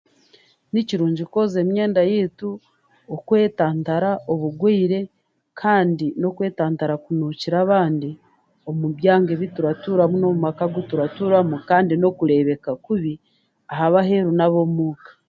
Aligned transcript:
Ni 0.71 0.81
kirungi 0.87 1.23
kwozya 1.31 1.59
emyenda 1.65 2.01
yaitu, 2.09 2.49
okwetantara 3.15 4.11
obugwire, 4.31 4.99
kandi 5.59 6.05
n'okwetantara 6.19 6.93
kunuukira 7.03 7.55
abandi 7.65 8.09
omu 8.69 8.87
byanga 8.97 9.31
bi 9.39 9.47
turatuuramu 9.55 10.15
n'omu 10.17 10.39
maka 10.47 10.65
gu 10.73 10.81
turatuuramu 10.89 11.55
kandi 11.69 11.93
n'okureebeka 11.97 12.71
kubi 12.85 13.13
ahab'aheeru 13.71 14.31
n'ab'omuuka. 14.35 15.09